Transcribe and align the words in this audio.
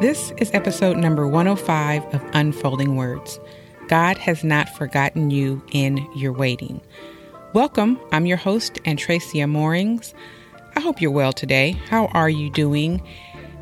This 0.00 0.32
is 0.36 0.52
episode 0.54 0.96
number 0.96 1.26
105 1.26 2.14
of 2.14 2.22
Unfolding 2.32 2.94
Words. 2.94 3.40
God 3.88 4.16
has 4.16 4.44
not 4.44 4.68
forgotten 4.68 5.32
you 5.32 5.60
in 5.72 6.06
your 6.14 6.32
waiting. 6.32 6.80
Welcome. 7.52 7.98
I'm 8.12 8.24
your 8.24 8.36
host, 8.36 8.74
Antracia 8.84 9.50
Moorings. 9.50 10.14
I 10.76 10.80
hope 10.80 11.00
you're 11.00 11.10
well 11.10 11.32
today. 11.32 11.72
How 11.88 12.06
are 12.12 12.30
you 12.30 12.48
doing? 12.48 13.02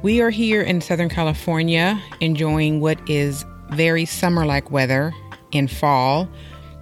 We 0.03 0.21
are 0.21 0.29
here 0.29 0.61
in 0.61 0.83
Southern 0.83 1.09
California 1.09 1.99
enjoying 2.21 2.83
what 2.83 3.01
is 3.09 3.47
very 3.71 4.05
summer 4.05 4.45
like 4.45 4.71
weather 4.71 5.15
in 5.53 5.69
fall. 5.69 6.29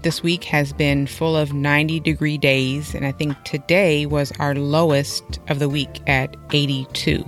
This 0.02 0.20
week 0.20 0.42
has 0.42 0.72
been 0.72 1.06
full 1.06 1.36
of 1.36 1.52
90 1.52 2.00
degree 2.00 2.38
days, 2.38 2.92
and 2.92 3.06
I 3.06 3.12
think 3.12 3.40
today 3.44 4.04
was 4.04 4.32
our 4.40 4.56
lowest 4.56 5.38
of 5.46 5.60
the 5.60 5.68
week 5.68 6.00
at 6.08 6.36
82. 6.50 7.24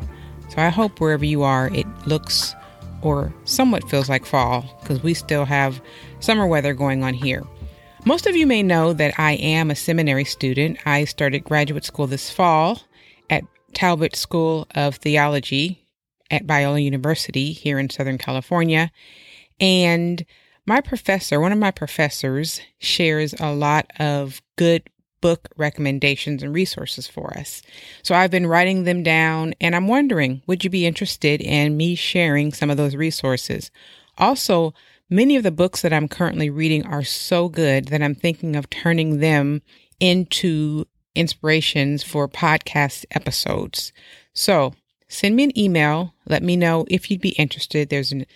So 0.48 0.62
I 0.62 0.68
hope 0.68 1.00
wherever 1.00 1.24
you 1.24 1.42
are, 1.42 1.68
it 1.74 1.86
looks 2.06 2.54
or 3.02 3.32
somewhat 3.44 3.88
feels 3.88 4.08
like 4.08 4.24
fall 4.24 4.64
because 4.80 5.02
we 5.02 5.14
still 5.14 5.44
have 5.44 5.80
summer 6.20 6.46
weather 6.46 6.74
going 6.74 7.04
on 7.04 7.14
here. 7.14 7.44
Most 8.04 8.26
of 8.26 8.36
you 8.36 8.46
may 8.46 8.62
know 8.62 8.92
that 8.92 9.18
I 9.18 9.32
am 9.32 9.70
a 9.70 9.74
seminary 9.74 10.24
student. 10.24 10.78
I 10.86 11.04
started 11.04 11.44
graduate 11.44 11.84
school 11.84 12.06
this 12.06 12.30
fall 12.30 12.82
at 13.28 13.44
Talbot 13.74 14.14
School 14.14 14.66
of 14.74 14.96
Theology 14.96 15.84
at 16.30 16.46
Biola 16.46 16.82
University 16.82 17.52
here 17.52 17.78
in 17.78 17.90
Southern 17.90 18.18
California. 18.18 18.90
And 19.60 20.24
my 20.66 20.80
professor, 20.80 21.40
one 21.40 21.52
of 21.52 21.58
my 21.58 21.70
professors, 21.70 22.60
shares 22.78 23.34
a 23.40 23.52
lot 23.52 23.90
of 23.98 24.40
good 24.56 24.88
book 25.20 25.48
recommendations 25.56 26.42
and 26.42 26.52
resources 26.52 27.06
for 27.06 27.36
us. 27.36 27.62
So 28.02 28.14
I've 28.14 28.30
been 28.30 28.46
writing 28.46 28.84
them 28.84 29.02
down 29.02 29.54
and 29.60 29.74
I'm 29.74 29.88
wondering, 29.88 30.42
would 30.46 30.64
you 30.64 30.70
be 30.70 30.86
interested 30.86 31.40
in 31.40 31.76
me 31.76 31.94
sharing 31.94 32.52
some 32.52 32.70
of 32.70 32.76
those 32.76 32.96
resources? 32.96 33.70
Also, 34.18 34.74
many 35.10 35.36
of 35.36 35.42
the 35.42 35.50
books 35.50 35.82
that 35.82 35.92
I'm 35.92 36.08
currently 36.08 36.50
reading 36.50 36.84
are 36.86 37.04
so 37.04 37.48
good 37.48 37.88
that 37.88 38.02
I'm 38.02 38.14
thinking 38.14 38.56
of 38.56 38.70
turning 38.70 39.20
them 39.20 39.62
into 40.00 40.84
inspirations 41.14 42.02
for 42.02 42.28
podcast 42.28 43.06
episodes. 43.10 43.92
So 44.32 44.74
send 45.08 45.34
me 45.34 45.44
an 45.44 45.58
email. 45.58 46.14
Let 46.26 46.42
me 46.42 46.56
know 46.56 46.84
if 46.88 47.10
you'd 47.10 47.20
be 47.20 47.30
interested. 47.30 47.88
There's 47.88 48.12
an 48.12 48.26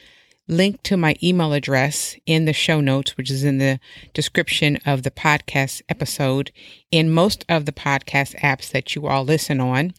link 0.51 0.83
to 0.83 0.97
my 0.97 1.17
email 1.23 1.53
address 1.53 2.17
in 2.27 2.45
the 2.45 2.53
show 2.53 2.81
notes, 2.81 3.17
which 3.17 3.31
is 3.31 3.45
in 3.45 3.59
the 3.59 3.79
description 4.12 4.79
of 4.84 5.05
the 5.05 5.11
podcast 5.11 5.81
episode 5.89 6.51
in 6.91 7.11
most 7.11 7.45
of 7.48 7.65
the 7.65 7.73
podcast 7.73 8.39
apps 8.41 8.70
that 8.70 8.95
you 8.95 9.07
all 9.07 9.25
listen 9.25 9.61
on. 9.61 9.95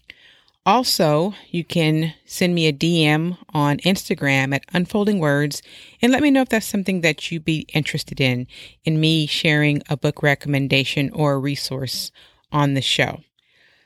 Also, 0.63 1.33
you 1.49 1.63
can 1.63 2.13
send 2.25 2.53
me 2.53 2.67
a 2.67 2.73
DM 2.73 3.35
on 3.51 3.77
Instagram 3.79 4.53
at 4.53 4.65
Unfolding 4.73 5.17
Words 5.17 5.63
and 6.01 6.11
let 6.11 6.21
me 6.21 6.29
know 6.29 6.41
if 6.41 6.49
that's 6.49 6.67
something 6.67 7.01
that 7.01 7.31
you'd 7.31 7.45
be 7.45 7.65
interested 7.73 8.21
in, 8.21 8.45
in 8.83 8.99
me 8.99 9.25
sharing 9.25 9.81
a 9.89 9.97
book 9.97 10.21
recommendation 10.21 11.09
or 11.11 11.33
a 11.33 11.39
resource 11.39 12.11
on 12.51 12.75
the 12.75 12.81
show. 12.81 13.21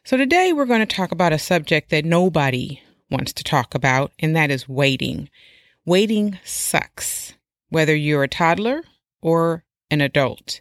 So 0.04 0.18
today 0.18 0.52
we're 0.52 0.66
going 0.66 0.86
to 0.86 0.96
talk 0.96 1.12
about 1.12 1.32
a 1.32 1.40
subject 1.40 1.92
that 1.92 2.04
nobody 2.04 2.82
wants 3.10 3.32
to 3.34 3.44
talk 3.44 3.74
about, 3.74 4.12
and 4.20 4.36
that 4.36 4.52
is 4.52 4.68
waiting. 4.68 5.30
Waiting 5.86 6.40
sucks, 6.44 7.34
whether 7.70 7.96
you're 7.96 8.24
a 8.24 8.28
toddler 8.28 8.82
or 9.22 9.64
an 9.92 10.02
adult. 10.02 10.60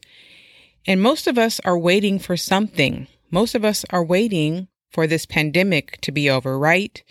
And 0.87 1.01
most 1.01 1.27
of 1.27 1.39
us 1.39 1.61
are 1.65 1.79
waiting 1.79 2.19
for 2.19 2.37
something. 2.37 3.07
Most 3.31 3.55
of 3.55 3.65
us 3.65 3.87
are 3.89 4.05
waiting 4.05 4.69
for 4.91 5.07
this 5.07 5.25
pandemic 5.25 5.99
to 6.03 6.13
be 6.13 6.29
over, 6.29 6.59
right? 6.59 7.03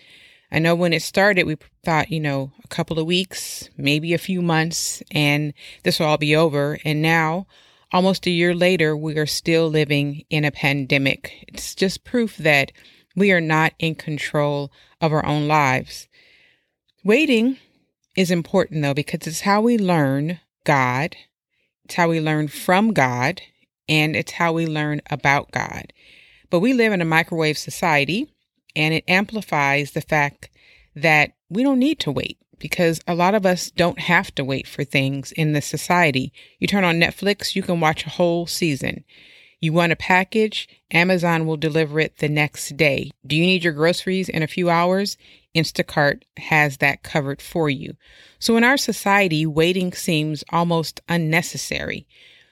I 0.51 0.59
know 0.59 0.75
when 0.75 0.93
it 0.93 1.01
started, 1.01 1.47
we 1.47 1.57
thought, 1.83 2.11
you 2.11 2.19
know, 2.19 2.51
a 2.63 2.67
couple 2.67 2.99
of 2.99 3.07
weeks, 3.07 3.67
maybe 3.77 4.13
a 4.13 4.19
few 4.19 4.43
months, 4.43 5.01
and 5.09 5.51
this 5.81 5.99
will 5.99 6.05
all 6.05 6.19
be 6.19 6.35
over. 6.35 6.77
And 6.85 7.01
now, 7.01 7.47
almost 7.91 8.27
a 8.27 8.31
year 8.31 8.53
later, 8.53 8.95
we 8.95 9.17
are 9.17 9.25
still 9.25 9.67
living 9.67 10.23
in 10.29 10.45
a 10.45 10.51
pandemic. 10.51 11.45
It's 11.47 11.73
just 11.73 12.03
proof 12.03 12.37
that 12.37 12.71
we 13.15 13.31
are 13.31 13.41
not 13.41 13.73
in 13.79 13.95
control 13.95 14.71
of 15.01 15.11
our 15.11 15.25
own 15.25 15.47
lives. 15.47 16.07
Waiting 17.03 17.57
is 18.15 18.31
important 18.31 18.81
though, 18.81 18.93
because 18.93 19.27
it's 19.27 19.41
how 19.41 19.61
we 19.61 19.77
learn 19.77 20.39
God, 20.65 21.15
it's 21.85 21.95
how 21.95 22.09
we 22.09 22.19
learn 22.19 22.47
from 22.47 22.93
God, 22.93 23.41
and 23.89 24.15
it's 24.15 24.33
how 24.33 24.53
we 24.53 24.65
learn 24.65 25.01
about 25.09 25.51
God. 25.51 25.91
But 26.49 26.59
we 26.59 26.73
live 26.73 26.93
in 26.93 27.01
a 27.01 27.05
microwave 27.05 27.57
society, 27.57 28.31
and 28.75 28.93
it 28.93 29.03
amplifies 29.07 29.91
the 29.91 30.01
fact 30.01 30.49
that 30.95 31.31
we 31.49 31.63
don't 31.63 31.79
need 31.79 31.99
to 32.01 32.11
wait 32.11 32.37
because 32.59 33.01
a 33.07 33.15
lot 33.15 33.35
of 33.35 33.45
us 33.45 33.71
don't 33.71 33.99
have 33.99 34.33
to 34.35 34.43
wait 34.43 34.67
for 34.67 34.83
things 34.83 35.31
in 35.33 35.53
this 35.53 35.65
society. 35.65 36.31
You 36.59 36.67
turn 36.67 36.83
on 36.83 36.99
Netflix, 36.99 37.55
you 37.55 37.61
can 37.61 37.79
watch 37.79 38.05
a 38.05 38.11
whole 38.11 38.47
season. 38.47 39.03
You 39.63 39.71
want 39.71 39.93
a 39.93 39.95
package, 39.95 40.67
Amazon 40.91 41.47
will 41.47 41.55
deliver 41.55 41.97
it 41.97 42.17
the 42.17 42.27
next 42.27 42.75
day. 42.75 43.11
Do 43.25 43.33
you 43.37 43.45
need 43.45 43.63
your 43.63 43.71
groceries 43.71 44.27
in 44.27 44.43
a 44.43 44.47
few 44.47 44.69
hours? 44.69 45.15
Instacart 45.55 46.23
has 46.35 46.79
that 46.79 47.01
covered 47.01 47.41
for 47.41 47.69
you. 47.69 47.95
So 48.39 48.57
in 48.57 48.65
our 48.65 48.75
society, 48.75 49.45
waiting 49.45 49.93
seems 49.93 50.43
almost 50.49 50.99
unnecessary. 51.07 52.05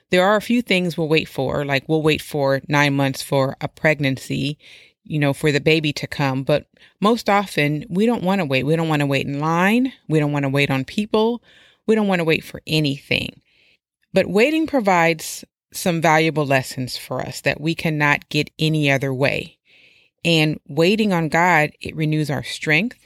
There 0.10 0.24
are 0.24 0.38
a 0.38 0.42
few 0.42 0.62
things 0.62 0.98
we'll 0.98 1.10
wait 1.10 1.28
for, 1.28 1.66
like 1.66 1.84
we'll 1.90 2.02
wait 2.02 2.22
for 2.22 2.62
nine 2.70 2.96
months 2.96 3.22
for 3.22 3.58
a 3.60 3.68
pregnancy, 3.68 4.58
you 5.04 5.20
know, 5.20 5.34
for 5.34 5.52
the 5.52 5.60
baby 5.60 5.92
to 5.92 6.08
come. 6.08 6.44
But 6.44 6.68
most 7.02 7.30
often, 7.30 7.84
we 7.90 8.06
don't 8.06 8.24
want 8.24 8.40
to 8.40 8.46
wait. 8.46 8.64
We 8.64 8.78
don't 8.78 8.88
want 8.88 9.02
to 9.02 9.06
wait 9.06 9.28
in 9.28 9.42
line. 9.42 9.92
We 10.08 10.22
don't 10.22 10.32
want 10.32 10.44
to 10.44 10.50
wait 10.50 10.72
on 10.72 10.86
people. 10.86 11.44
We 11.88 11.94
don't 11.94 12.08
want 12.08 12.20
to 12.20 12.26
wait 12.26 12.46
for 12.46 12.62
anything. 12.66 13.42
But 14.14 14.28
waiting 14.28 14.66
provides 14.66 15.44
some 15.74 16.02
valuable 16.02 16.46
lessons 16.46 16.98
for 16.98 17.22
us 17.22 17.42
that 17.42 17.62
we 17.62 17.76
cannot 17.76 18.28
get 18.30 18.52
any 18.60 18.92
other 18.92 19.14
way. 19.14 19.58
And 20.24 20.60
waiting 20.68 21.14
on 21.14 21.30
God, 21.30 21.72
it 21.80 21.96
renews 21.96 22.30
our 22.30 22.44
strength, 22.44 23.00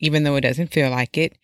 even 0.00 0.24
though 0.24 0.36
it 0.36 0.40
doesn't 0.42 0.72
feel 0.72 0.90
like 0.90 1.16
it. 1.16 1.36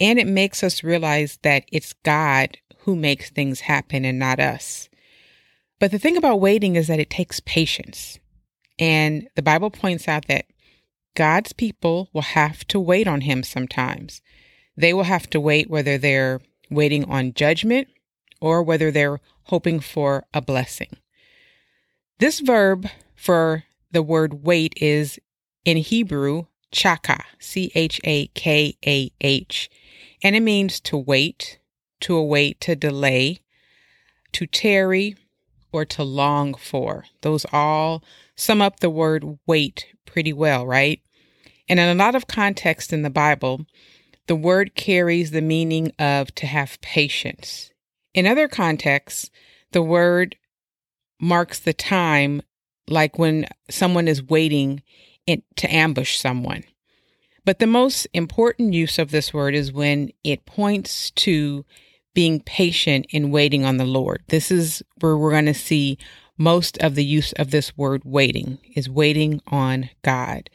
And 0.00 0.18
it 0.18 0.26
makes 0.26 0.64
us 0.64 0.82
realize 0.82 1.38
that 1.42 1.64
it's 1.70 1.92
God 2.04 2.56
who 2.80 2.96
makes 2.96 3.30
things 3.30 3.60
happen 3.60 4.04
and 4.04 4.18
not 4.18 4.40
us. 4.40 4.88
But 5.78 5.90
the 5.90 5.98
thing 5.98 6.16
about 6.16 6.40
waiting 6.40 6.76
is 6.76 6.88
that 6.88 7.00
it 7.00 7.10
takes 7.10 7.40
patience. 7.40 8.18
And 8.78 9.28
the 9.36 9.42
Bible 9.42 9.70
points 9.70 10.08
out 10.08 10.26
that 10.28 10.46
God's 11.14 11.52
people 11.52 12.08
will 12.12 12.22
have 12.22 12.66
to 12.68 12.80
wait 12.80 13.06
on 13.06 13.22
him 13.22 13.42
sometimes. 13.42 14.22
They 14.76 14.94
will 14.94 15.04
have 15.04 15.28
to 15.30 15.40
wait 15.40 15.68
whether 15.68 15.98
they're 15.98 16.40
waiting 16.70 17.04
on 17.04 17.34
judgment 17.34 17.88
or 18.40 18.62
whether 18.62 18.90
they're 18.90 19.20
hoping 19.44 19.80
for 19.80 20.24
a 20.32 20.40
blessing. 20.40 20.96
This 22.18 22.40
verb 22.40 22.86
for 23.14 23.64
the 23.90 24.02
word 24.02 24.44
wait 24.44 24.74
is 24.76 25.18
in 25.64 25.76
Hebrew, 25.76 26.44
chaka, 26.70 27.24
C 27.38 27.72
H 27.74 28.00
A 28.04 28.28
K 28.28 28.76
A 28.86 29.10
H, 29.20 29.70
and 30.22 30.36
it 30.36 30.40
means 30.40 30.80
to 30.80 30.96
wait, 30.96 31.58
to 32.00 32.16
await, 32.16 32.60
to 32.62 32.76
delay, 32.76 33.40
to 34.32 34.46
tarry, 34.46 35.16
or 35.72 35.84
to 35.84 36.02
long 36.02 36.54
for. 36.54 37.04
Those 37.22 37.46
all 37.52 38.02
sum 38.36 38.60
up 38.60 38.80
the 38.80 38.90
word 38.90 39.38
wait 39.46 39.86
pretty 40.06 40.32
well, 40.32 40.66
right? 40.66 41.00
And 41.68 41.78
in 41.78 41.88
a 41.88 41.94
lot 41.94 42.14
of 42.14 42.26
context 42.26 42.92
in 42.92 43.02
the 43.02 43.10
Bible, 43.10 43.66
the 44.26 44.36
word 44.36 44.74
carries 44.74 45.30
the 45.30 45.40
meaning 45.40 45.92
of 45.98 46.34
to 46.36 46.46
have 46.46 46.80
patience. 46.80 47.69
In 48.14 48.26
other 48.26 48.48
contexts, 48.48 49.30
the 49.72 49.82
word 49.82 50.36
marks 51.20 51.58
the 51.60 51.72
time 51.72 52.42
like 52.88 53.18
when 53.18 53.46
someone 53.68 54.08
is 54.08 54.22
waiting 54.22 54.82
in, 55.26 55.42
to 55.56 55.72
ambush 55.72 56.18
someone. 56.18 56.64
But 57.44 57.58
the 57.58 57.66
most 57.66 58.06
important 58.12 58.74
use 58.74 58.98
of 58.98 59.10
this 59.10 59.32
word 59.32 59.54
is 59.54 59.72
when 59.72 60.10
it 60.24 60.44
points 60.44 61.10
to 61.12 61.64
being 62.14 62.40
patient 62.40 63.06
in 63.10 63.30
waiting 63.30 63.64
on 63.64 63.76
the 63.76 63.84
Lord. 63.84 64.22
This 64.28 64.50
is 64.50 64.82
where 65.00 65.16
we're 65.16 65.30
going 65.30 65.46
to 65.46 65.54
see 65.54 65.96
most 66.36 66.78
of 66.78 66.94
the 66.94 67.04
use 67.04 67.32
of 67.34 67.50
this 67.50 67.76
word 67.76 68.02
waiting 68.04 68.58
is 68.74 68.88
waiting 68.88 69.40
on 69.48 69.90
God. 70.02 70.50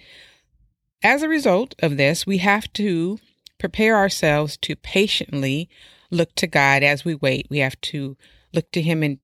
As 1.04 1.22
a 1.22 1.30
result 1.30 1.76
of 1.80 1.98
this, 1.98 2.26
we 2.26 2.40
have 2.40 2.72
to 2.74 3.20
prepare 3.60 3.96
ourselves 3.96 4.58
to 4.58 4.76
patiently 4.76 5.70
look 6.12 6.34
to 6.36 6.48
God 6.48 6.84
as 6.84 7.06
we 7.06 7.16
wait. 7.16 7.48
We 7.50 7.60
have 7.60 7.80
to 7.82 8.18
look 8.54 8.72
to 8.72 8.82
Him 8.82 9.04
in 9.04 9.20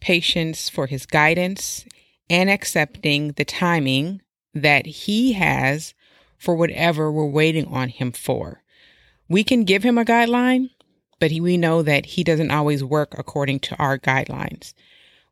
patience 0.00 0.68
for 0.68 0.86
His 0.86 1.06
guidance 1.06 1.84
and 2.28 2.48
accepting 2.48 3.32
the 3.32 3.44
timing 3.44 4.22
that 4.54 4.86
He 4.86 5.32
has 5.34 5.94
for 6.38 6.54
whatever 6.54 7.10
we're 7.12 7.26
waiting 7.26 7.66
on 7.66 7.88
Him 7.88 8.12
for. 8.12 8.62
We 9.28 9.44
can 9.44 9.64
give 9.64 9.82
Him 9.82 9.98
a 9.98 10.04
guideline, 10.04 10.70
but 11.18 11.32
we 11.32 11.56
know 11.56 11.82
that 11.82 12.06
He 12.06 12.24
doesn't 12.24 12.50
always 12.50 12.82
work 12.82 13.14
according 13.18 13.60
to 13.60 13.76
our 13.76 13.98
guidelines. 13.98 14.74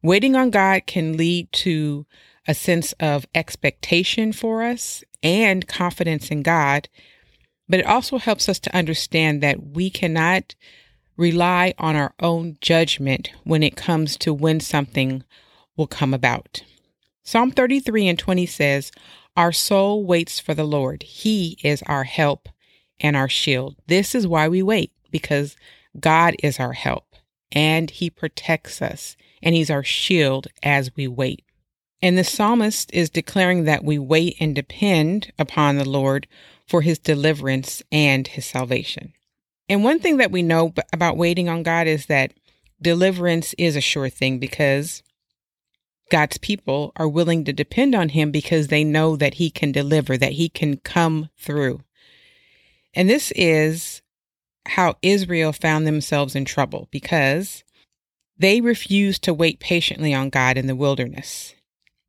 Waiting 0.02 0.36
on 0.36 0.50
God 0.50 0.86
can 0.86 1.16
lead 1.16 1.50
to 1.52 2.06
a 2.46 2.54
sense 2.54 2.92
of 3.00 3.26
expectation 3.34 4.32
for 4.32 4.62
us 4.62 5.02
and 5.22 5.66
confidence 5.66 6.30
in 6.30 6.42
God, 6.42 6.88
but 7.68 7.80
it 7.80 7.86
also 7.86 8.18
helps 8.18 8.48
us 8.48 8.58
to 8.60 8.76
understand 8.76 9.42
that 9.42 9.74
we 9.74 9.90
cannot 9.90 10.54
rely 11.18 11.74
on 11.78 11.96
our 11.96 12.14
own 12.20 12.56
judgment 12.62 13.30
when 13.44 13.62
it 13.62 13.76
comes 13.76 14.16
to 14.16 14.32
when 14.32 14.60
something 14.60 15.22
will 15.76 15.86
come 15.86 16.14
about. 16.14 16.62
Psalm 17.22 17.50
33 17.50 18.08
and 18.08 18.18
20 18.18 18.46
says, 18.46 18.90
Our 19.36 19.52
soul 19.52 20.04
waits 20.04 20.40
for 20.40 20.54
the 20.54 20.64
Lord. 20.64 21.02
He 21.02 21.58
is 21.62 21.82
our 21.82 22.04
help 22.04 22.48
and 22.98 23.14
our 23.14 23.28
shield. 23.28 23.76
This 23.86 24.14
is 24.14 24.26
why 24.26 24.48
we 24.48 24.62
wait, 24.62 24.92
because 25.10 25.56
God 26.00 26.34
is 26.42 26.58
our 26.58 26.72
help 26.72 27.04
and 27.52 27.90
He 27.90 28.10
protects 28.10 28.80
us, 28.82 29.16
and 29.42 29.54
He's 29.54 29.70
our 29.70 29.84
shield 29.84 30.48
as 30.62 30.94
we 30.96 31.08
wait. 31.08 31.44
And 32.00 32.16
the 32.16 32.24
psalmist 32.24 32.92
is 32.94 33.10
declaring 33.10 33.64
that 33.64 33.84
we 33.84 33.98
wait 33.98 34.36
and 34.38 34.54
depend 34.54 35.32
upon 35.38 35.76
the 35.76 35.88
Lord 35.88 36.28
for 36.66 36.82
his 36.82 36.98
deliverance 36.98 37.82
and 37.90 38.26
his 38.28 38.46
salvation. 38.46 39.14
And 39.68 39.84
one 39.84 40.00
thing 40.00 40.16
that 40.18 40.32
we 40.32 40.42
know 40.42 40.72
about 40.92 41.16
waiting 41.16 41.48
on 41.48 41.62
God 41.62 41.86
is 41.86 42.06
that 42.06 42.32
deliverance 42.80 43.54
is 43.58 43.76
a 43.76 43.80
sure 43.80 44.08
thing 44.08 44.38
because 44.38 45.02
God's 46.10 46.38
people 46.38 46.92
are 46.96 47.08
willing 47.08 47.44
to 47.44 47.52
depend 47.52 47.94
on 47.94 48.10
him 48.10 48.30
because 48.30 48.68
they 48.68 48.84
know 48.84 49.16
that 49.16 49.34
he 49.34 49.50
can 49.50 49.72
deliver, 49.72 50.16
that 50.16 50.32
he 50.32 50.48
can 50.48 50.78
come 50.78 51.28
through. 51.36 51.82
And 52.94 53.08
this 53.10 53.30
is 53.36 54.00
how 54.66 54.96
Israel 55.02 55.52
found 55.52 55.86
themselves 55.86 56.34
in 56.34 56.44
trouble 56.44 56.88
because 56.90 57.62
they 58.38 58.60
refused 58.60 59.22
to 59.24 59.34
wait 59.34 59.60
patiently 59.60 60.14
on 60.14 60.30
God 60.30 60.56
in 60.56 60.66
the 60.66 60.76
wilderness 60.76 61.54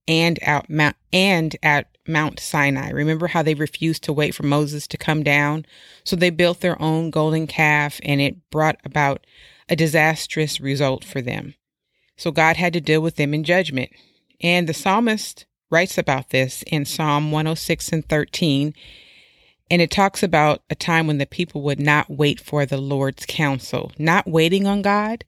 and 0.07 0.39
out 0.43 0.65
and 1.11 1.55
at 1.61 1.87
Mount 2.09 2.39
Sinai. 2.39 2.89
Remember 2.89 3.27
how 3.27 3.43
they 3.43 3.53
refused 3.53 4.03
to 4.03 4.13
wait 4.13 4.35
for 4.35 4.43
Moses 4.43 4.87
to 4.87 4.97
come 4.97 5.23
down? 5.23 5.65
So 6.03 6.15
they 6.15 6.29
built 6.29 6.59
their 6.59 6.81
own 6.81 7.11
golden 7.11 7.47
calf 7.47 7.99
and 8.03 8.19
it 8.19 8.49
brought 8.49 8.77
about 8.83 9.25
a 9.69 9.75
disastrous 9.75 10.59
result 10.59 11.05
for 11.05 11.21
them. 11.21 11.55
So 12.17 12.31
God 12.31 12.57
had 12.57 12.73
to 12.73 12.81
deal 12.81 13.01
with 13.01 13.15
them 13.15 13.33
in 13.33 13.43
judgment. 13.43 13.91
And 14.41 14.67
the 14.67 14.73
psalmist 14.73 15.45
writes 15.69 15.97
about 15.97 16.31
this 16.31 16.63
in 16.63 16.85
Psalm 16.85 17.31
106 17.31 17.93
and 17.93 18.07
13. 18.09 18.73
And 19.71 19.81
it 19.81 19.91
talks 19.91 20.23
about 20.23 20.63
a 20.69 20.75
time 20.75 21.07
when 21.07 21.19
the 21.19 21.25
people 21.25 21.61
would 21.61 21.79
not 21.79 22.09
wait 22.09 22.39
for 22.39 22.65
the 22.65 22.77
Lord's 22.77 23.25
counsel. 23.25 23.91
Not 23.99 24.27
waiting 24.27 24.65
on 24.65 24.81
God 24.81 25.23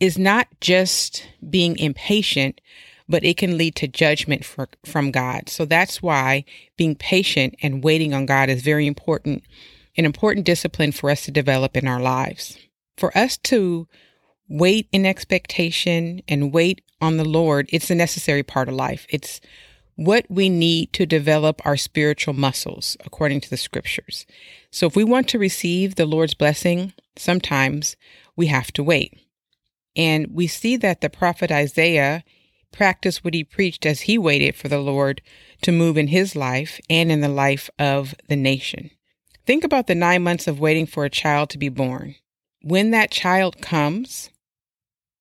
is 0.00 0.18
not 0.18 0.48
just 0.60 1.26
being 1.48 1.78
impatient, 1.78 2.60
but 3.08 3.24
it 3.24 3.36
can 3.36 3.56
lead 3.56 3.74
to 3.76 3.88
judgment 3.88 4.44
for, 4.44 4.68
from 4.84 5.10
God. 5.10 5.48
So 5.48 5.64
that's 5.64 6.02
why 6.02 6.44
being 6.76 6.94
patient 6.94 7.56
and 7.62 7.82
waiting 7.82 8.12
on 8.12 8.26
God 8.26 8.50
is 8.50 8.62
very 8.62 8.86
important, 8.86 9.42
an 9.96 10.04
important 10.04 10.46
discipline 10.46 10.92
for 10.92 11.10
us 11.10 11.24
to 11.24 11.30
develop 11.30 11.76
in 11.76 11.88
our 11.88 12.00
lives. 12.00 12.58
For 12.96 13.16
us 13.16 13.36
to 13.38 13.88
wait 14.48 14.88
in 14.92 15.06
expectation 15.06 16.22
and 16.28 16.52
wait 16.52 16.82
on 17.00 17.16
the 17.16 17.24
Lord, 17.24 17.68
it's 17.72 17.90
a 17.90 17.94
necessary 17.94 18.42
part 18.42 18.68
of 18.68 18.74
life. 18.74 19.06
It's 19.08 19.40
what 19.94 20.26
we 20.28 20.48
need 20.48 20.92
to 20.92 21.06
develop 21.06 21.64
our 21.64 21.76
spiritual 21.76 22.34
muscles 22.34 22.96
according 23.04 23.40
to 23.40 23.50
the 23.50 23.56
scriptures. 23.56 24.26
So 24.70 24.86
if 24.86 24.94
we 24.94 25.02
want 25.02 25.28
to 25.30 25.38
receive 25.38 25.94
the 25.94 26.06
Lord's 26.06 26.34
blessing, 26.34 26.92
sometimes 27.16 27.96
we 28.36 28.46
have 28.46 28.72
to 28.74 28.84
wait. 28.84 29.18
And 29.96 30.28
we 30.32 30.46
see 30.46 30.76
that 30.76 31.00
the 31.00 31.10
prophet 31.10 31.50
Isaiah 31.50 32.22
practiced 32.72 33.24
what 33.24 33.34
he 33.34 33.44
preached 33.44 33.86
as 33.86 34.02
he 34.02 34.18
waited 34.18 34.54
for 34.54 34.68
the 34.68 34.80
Lord 34.80 35.22
to 35.62 35.72
move 35.72 35.96
in 35.96 36.08
his 36.08 36.36
life 36.36 36.80
and 36.88 37.10
in 37.10 37.20
the 37.20 37.28
life 37.28 37.68
of 37.78 38.14
the 38.28 38.36
nation. 38.36 38.90
Think 39.46 39.64
about 39.64 39.86
the 39.86 39.94
nine 39.94 40.22
months 40.22 40.46
of 40.46 40.60
waiting 40.60 40.86
for 40.86 41.04
a 41.04 41.10
child 41.10 41.50
to 41.50 41.58
be 41.58 41.68
born. 41.68 42.16
When 42.60 42.90
that 42.90 43.10
child 43.10 43.62
comes, 43.62 44.30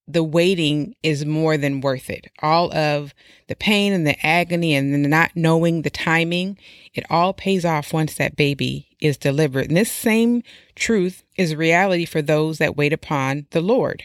the 0.08 0.24
waiting 0.24 0.96
is 1.04 1.26
more 1.26 1.58
than 1.58 1.82
worth 1.82 2.10
it. 2.10 2.28
All 2.42 2.74
of 2.74 3.14
the 3.48 3.56
pain 3.56 3.92
and 3.92 4.08
the 4.08 4.26
agony 4.26 4.74
and 4.74 4.94
the 4.94 5.08
not 5.08 5.32
knowing 5.36 5.82
the 5.82 5.90
timing, 5.90 6.58
it 6.94 7.06
all 7.10 7.34
pays 7.34 7.66
off 7.66 7.94
once 7.94 8.16
that 8.16 8.38
baby 8.38 8.96
is 9.00 9.18
delivered. 9.18 9.68
And 9.68 9.78
this 9.78 9.92
same 9.92 10.44
truth 10.76 11.24
is 11.36 11.56
reality 11.56 12.06
for 12.06 12.22
those 12.22 12.58
that 12.58 12.78
wait 12.78 12.94
upon 12.94 13.48
the 13.52 13.62
Lord. 13.62 14.04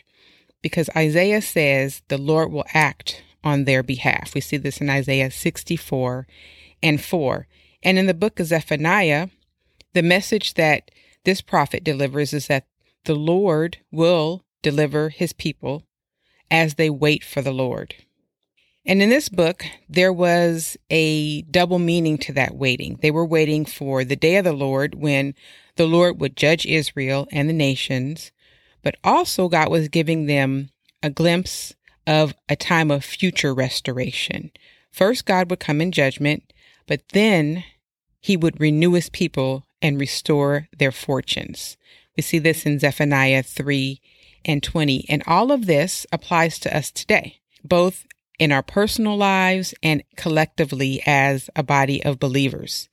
Because 0.60 0.90
Isaiah 0.96 1.42
says 1.42 2.02
the 2.08 2.18
Lord 2.18 2.52
will 2.52 2.66
act 2.74 3.22
on 3.44 3.64
their 3.64 3.82
behalf. 3.82 4.34
We 4.34 4.40
see 4.40 4.56
this 4.56 4.80
in 4.80 4.90
Isaiah 4.90 5.30
64 5.30 6.26
and 6.82 7.02
4. 7.02 7.46
And 7.82 7.98
in 7.98 8.06
the 8.06 8.14
book 8.14 8.38
of 8.40 8.46
Zephaniah, 8.46 9.28
the 9.92 10.02
message 10.02 10.54
that 10.54 10.90
this 11.24 11.40
prophet 11.40 11.84
delivers 11.84 12.32
is 12.32 12.46
that 12.46 12.66
the 13.04 13.14
Lord 13.14 13.78
will 13.90 14.44
deliver 14.62 15.08
his 15.08 15.32
people 15.32 15.82
as 16.50 16.74
they 16.74 16.90
wait 16.90 17.24
for 17.24 17.42
the 17.42 17.52
Lord. 17.52 17.94
And 18.84 19.00
in 19.00 19.10
this 19.10 19.28
book, 19.28 19.64
there 19.88 20.12
was 20.12 20.76
a 20.90 21.42
double 21.42 21.78
meaning 21.78 22.18
to 22.18 22.32
that 22.32 22.56
waiting. 22.56 22.98
They 23.00 23.12
were 23.12 23.24
waiting 23.24 23.64
for 23.64 24.04
the 24.04 24.16
day 24.16 24.36
of 24.36 24.44
the 24.44 24.52
Lord 24.52 24.96
when 24.96 25.34
the 25.76 25.86
Lord 25.86 26.20
would 26.20 26.36
judge 26.36 26.66
Israel 26.66 27.28
and 27.30 27.48
the 27.48 27.54
nations, 27.54 28.32
but 28.82 28.96
also 29.04 29.48
God 29.48 29.70
was 29.70 29.88
giving 29.88 30.26
them 30.26 30.70
a 31.02 31.10
glimpse 31.10 31.74
of 32.06 32.34
a 32.48 32.56
time 32.56 32.90
of 32.90 33.04
future 33.04 33.54
restoration. 33.54 34.50
First, 34.90 35.24
God 35.24 35.50
would 35.50 35.60
come 35.60 35.80
in 35.80 35.92
judgment, 35.92 36.52
but 36.86 37.02
then 37.12 37.64
he 38.20 38.36
would 38.36 38.60
renew 38.60 38.92
his 38.92 39.08
people 39.08 39.66
and 39.80 39.98
restore 39.98 40.68
their 40.76 40.92
fortunes. 40.92 41.76
We 42.16 42.22
see 42.22 42.38
this 42.38 42.66
in 42.66 42.78
Zephaniah 42.78 43.42
3 43.42 44.00
and 44.44 44.62
20. 44.62 45.06
And 45.08 45.22
all 45.26 45.50
of 45.50 45.66
this 45.66 46.06
applies 46.12 46.58
to 46.60 46.76
us 46.76 46.90
today, 46.90 47.40
both 47.64 48.06
in 48.38 48.52
our 48.52 48.62
personal 48.62 49.16
lives 49.16 49.74
and 49.82 50.02
collectively 50.16 51.02
as 51.06 51.48
a 51.54 51.62
body 51.62 52.04
of 52.04 52.18
believers. 52.18 52.88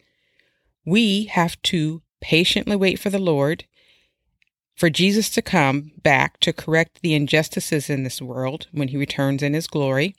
We 0.85 1.25
have 1.25 1.61
to 1.63 2.01
patiently 2.21 2.75
wait 2.75 2.99
for 2.99 3.09
the 3.09 3.19
Lord 3.19 3.65
for 4.79 4.89
Jesus 4.89 5.29
to 5.31 5.41
come 5.41 5.91
back 6.03 6.39
to 6.39 6.53
correct 6.53 7.01
the 7.01 7.13
injustices 7.13 7.89
in 7.89 8.05
this 8.05 8.21
world 8.21 8.67
when 8.71 8.87
he 8.87 8.95
returns 8.95 9.43
in 9.43 9.53
his 9.53 9.67
glory. 9.67 10.15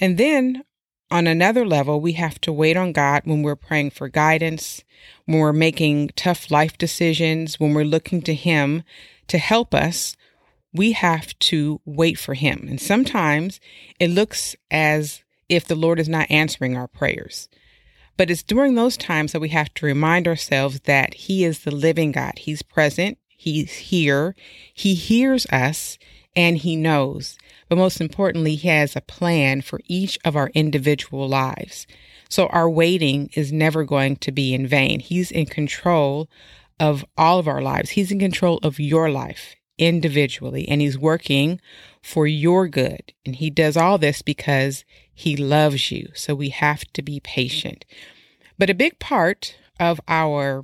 And 0.00 0.16
then 0.16 0.64
on 1.10 1.26
another 1.26 1.66
level, 1.66 2.00
we 2.00 2.12
have 2.12 2.40
to 2.40 2.54
wait 2.54 2.74
on 2.74 2.92
God 2.92 3.24
when 3.26 3.42
we're 3.42 3.54
praying 3.54 3.90
for 3.90 4.08
guidance, 4.08 4.82
when 5.26 5.40
we're 5.40 5.52
making 5.52 6.08
tough 6.16 6.50
life 6.50 6.78
decisions, 6.78 7.60
when 7.60 7.74
we're 7.74 7.84
looking 7.84 8.22
to 8.22 8.32
Him 8.32 8.82
to 9.28 9.36
help 9.36 9.74
us. 9.74 10.16
We 10.72 10.92
have 10.92 11.38
to 11.40 11.82
wait 11.84 12.18
for 12.18 12.32
Him. 12.32 12.64
And 12.70 12.80
sometimes 12.80 13.60
it 14.00 14.08
looks 14.08 14.56
as 14.70 15.22
if 15.50 15.66
the 15.66 15.74
Lord 15.74 16.00
is 16.00 16.08
not 16.08 16.30
answering 16.30 16.78
our 16.78 16.88
prayers. 16.88 17.50
But 18.16 18.30
it's 18.30 18.42
during 18.42 18.74
those 18.74 18.96
times 18.96 19.32
that 19.32 19.40
we 19.40 19.50
have 19.50 19.74
to 19.74 19.84
remind 19.84 20.26
ourselves 20.26 20.80
that 20.84 21.12
He 21.12 21.44
is 21.44 21.58
the 21.58 21.70
living 21.70 22.10
God. 22.10 22.38
He's 22.38 22.62
present, 22.62 23.18
He's 23.42 23.72
here. 23.72 24.36
He 24.72 24.94
hears 24.94 25.46
us 25.46 25.98
and 26.36 26.58
he 26.58 26.76
knows. 26.76 27.36
But 27.68 27.76
most 27.76 28.00
importantly, 28.00 28.54
he 28.54 28.68
has 28.68 28.94
a 28.94 29.00
plan 29.00 29.62
for 29.62 29.80
each 29.88 30.16
of 30.24 30.36
our 30.36 30.50
individual 30.54 31.28
lives. 31.28 31.88
So 32.28 32.46
our 32.46 32.70
waiting 32.70 33.30
is 33.34 33.52
never 33.52 33.82
going 33.82 34.14
to 34.18 34.30
be 34.30 34.54
in 34.54 34.68
vain. 34.68 35.00
He's 35.00 35.32
in 35.32 35.46
control 35.46 36.30
of 36.78 37.04
all 37.16 37.40
of 37.40 37.48
our 37.48 37.60
lives. 37.60 37.90
He's 37.90 38.12
in 38.12 38.20
control 38.20 38.60
of 38.62 38.78
your 38.78 39.10
life 39.10 39.56
individually 39.76 40.68
and 40.68 40.80
he's 40.80 40.96
working 40.96 41.60
for 42.00 42.28
your 42.28 42.68
good. 42.68 43.12
And 43.26 43.34
he 43.34 43.50
does 43.50 43.76
all 43.76 43.98
this 43.98 44.22
because 44.22 44.84
he 45.12 45.36
loves 45.36 45.90
you. 45.90 46.10
So 46.14 46.36
we 46.36 46.50
have 46.50 46.84
to 46.92 47.02
be 47.02 47.18
patient. 47.18 47.84
But 48.56 48.70
a 48.70 48.74
big 48.74 49.00
part 49.00 49.56
of 49.80 50.00
our 50.06 50.62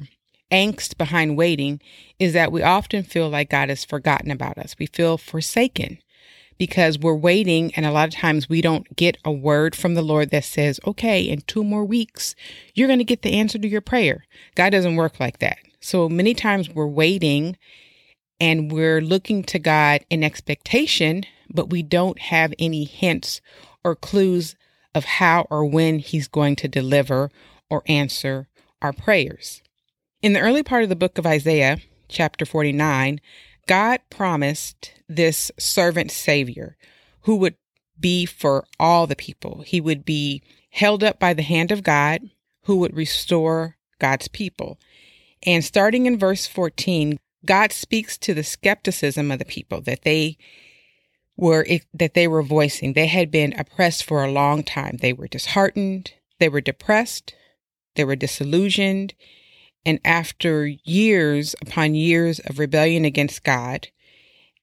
angst 0.50 0.96
behind 0.96 1.36
waiting 1.36 1.80
is 2.18 2.32
that 2.32 2.52
we 2.52 2.62
often 2.62 3.02
feel 3.02 3.28
like 3.28 3.50
God 3.50 3.68
has 3.68 3.84
forgotten 3.84 4.30
about 4.30 4.58
us. 4.58 4.76
We 4.78 4.86
feel 4.86 5.18
forsaken 5.18 5.98
because 6.58 6.98
we're 6.98 7.14
waiting, 7.14 7.72
and 7.74 7.86
a 7.86 7.92
lot 7.92 8.08
of 8.08 8.14
times 8.14 8.48
we 8.48 8.60
don't 8.60 8.96
get 8.96 9.16
a 9.24 9.30
word 9.30 9.76
from 9.76 9.94
the 9.94 10.02
Lord 10.02 10.30
that 10.30 10.44
says, 10.44 10.80
okay, 10.86 11.22
in 11.22 11.42
two 11.42 11.62
more 11.62 11.84
weeks, 11.84 12.34
you're 12.74 12.88
going 12.88 12.98
to 12.98 13.04
get 13.04 13.22
the 13.22 13.38
answer 13.38 13.58
to 13.58 13.68
your 13.68 13.80
prayer. 13.80 14.24
God 14.56 14.70
doesn't 14.70 14.96
work 14.96 15.20
like 15.20 15.38
that. 15.38 15.58
So 15.80 16.08
many 16.08 16.34
times 16.34 16.68
we're 16.68 16.86
waiting 16.86 17.56
and 18.40 18.72
we're 18.72 19.00
looking 19.00 19.44
to 19.44 19.58
God 19.58 20.04
in 20.10 20.24
expectation, 20.24 21.24
but 21.48 21.70
we 21.70 21.82
don't 21.82 22.18
have 22.18 22.52
any 22.58 22.84
hints 22.84 23.40
or 23.84 23.94
clues 23.94 24.56
of 24.94 25.04
how 25.04 25.46
or 25.50 25.64
when 25.64 26.00
He's 26.00 26.26
going 26.26 26.56
to 26.56 26.68
deliver 26.68 27.30
or 27.70 27.82
answer 27.86 28.48
our 28.82 28.92
prayers. 28.92 29.62
In 30.20 30.32
the 30.32 30.40
early 30.40 30.64
part 30.64 30.82
of 30.82 30.88
the 30.88 30.96
book 30.96 31.16
of 31.16 31.26
Isaiah, 31.26 31.78
chapter 32.08 32.44
49, 32.44 33.20
God 33.68 34.00
promised 34.10 34.92
this 35.08 35.52
servant 35.58 36.10
savior 36.10 36.76
who 37.20 37.36
would 37.36 37.54
be 38.00 38.26
for 38.26 38.66
all 38.80 39.06
the 39.06 39.14
people. 39.14 39.62
He 39.62 39.80
would 39.80 40.04
be 40.04 40.42
held 40.70 41.04
up 41.04 41.20
by 41.20 41.34
the 41.34 41.42
hand 41.42 41.70
of 41.70 41.84
God, 41.84 42.30
who 42.64 42.78
would 42.78 42.96
restore 42.96 43.76
God's 44.00 44.26
people. 44.26 44.80
And 45.44 45.64
starting 45.64 46.06
in 46.06 46.18
verse 46.18 46.48
14, 46.48 47.18
God 47.44 47.70
speaks 47.70 48.18
to 48.18 48.34
the 48.34 48.42
skepticism 48.42 49.30
of 49.30 49.38
the 49.38 49.44
people 49.44 49.80
that 49.82 50.02
they 50.02 50.36
were 51.36 51.64
that 51.94 52.14
they 52.14 52.26
were 52.26 52.42
voicing. 52.42 52.94
They 52.94 53.06
had 53.06 53.30
been 53.30 53.52
oppressed 53.56 54.02
for 54.02 54.24
a 54.24 54.32
long 54.32 54.64
time. 54.64 54.96
They 55.00 55.12
were 55.12 55.28
disheartened, 55.28 56.14
they 56.40 56.48
were 56.48 56.60
depressed, 56.60 57.36
they 57.94 58.04
were 58.04 58.16
disillusioned, 58.16 59.14
and 59.84 60.00
after 60.04 60.66
years 60.66 61.54
upon 61.62 61.94
years 61.94 62.40
of 62.40 62.58
rebellion 62.58 63.04
against 63.04 63.44
God 63.44 63.88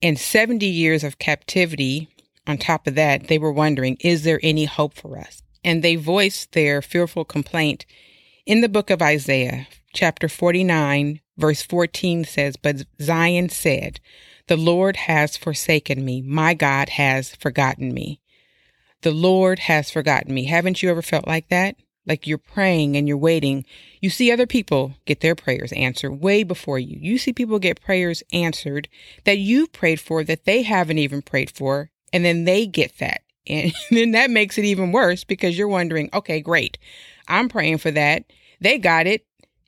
and 0.02 0.20
70 0.20 0.66
years 0.66 1.04
of 1.04 1.20
captivity 1.20 2.10
on 2.48 2.58
top 2.58 2.88
of 2.88 2.96
that, 2.96 3.28
they 3.28 3.38
were 3.38 3.52
wondering, 3.52 3.98
is 4.00 4.24
there 4.24 4.40
any 4.44 4.66
hope 4.66 4.94
for 4.94 5.18
us? 5.18 5.42
And 5.64 5.84
they 5.84 5.96
voiced 5.96 6.52
their 6.52 6.82
fearful 6.82 7.26
complaint 7.26 7.86
in 8.46 8.62
the 8.62 8.70
book 8.70 8.92
of 8.92 9.02
Isaiah, 9.02 9.68
chapter 9.92 10.30
49, 10.30 11.20
verse 11.36 11.64
14 11.64 12.26
says, 12.26 12.58
But 12.58 12.84
Zion 13.02 13.50
said, 13.50 14.00
The 14.46 14.56
Lord 14.56 14.96
has 14.96 15.36
forsaken 15.36 16.06
me. 16.06 16.22
My 16.22 16.54
God 16.54 16.90
has 16.90 17.36
forgotten 17.36 17.92
me. 17.92 18.22
The 19.02 19.10
Lord 19.10 19.60
has 19.60 19.90
forgotten 19.90 20.32
me. 20.32 20.46
Haven't 20.46 20.84
you 20.84 20.92
ever 20.92 21.02
felt 21.02 21.26
like 21.26 21.50
that? 21.50 21.76
Like 22.06 22.28
you're 22.28 22.38
praying 22.38 22.96
and 22.96 23.08
you're 23.08 23.18
waiting. 23.18 23.66
You 24.00 24.10
see 24.10 24.32
other 24.32 24.46
people 24.46 24.94
get 25.06 25.22
their 25.22 25.36
prayers 25.36 25.72
answered 25.74 26.22
way 26.22 26.44
before 26.44 26.80
you. 26.80 26.98
You 27.00 27.18
see 27.18 27.34
people 27.34 27.60
get 27.60 27.82
prayers 27.82 28.22
answered 28.32 28.88
that 29.24 29.38
you've 29.38 29.72
prayed 29.72 30.00
for 30.00 30.24
that 30.24 30.46
they 30.46 30.62
haven't 30.62 31.00
even 31.00 31.22
prayed 31.22 31.50
for, 31.50 31.90
and 32.14 32.24
then 32.24 32.46
they 32.46 32.66
get 32.66 32.98
that. 33.00 33.22
And 33.48 33.74
then 33.92 34.12
that 34.12 34.32
makes 34.32 34.58
it 34.58 34.66
even 34.66 34.92
worse 34.92 35.24
because 35.24 35.56
you're 35.56 35.68
wondering, 35.68 36.10
okay, 36.16 36.42
great. 36.42 36.80
I'm 37.28 37.48
praying 37.48 37.78
for 37.78 37.92
that. 37.92 38.24
They 38.60 38.80
got 38.80 39.06
it 39.06 39.24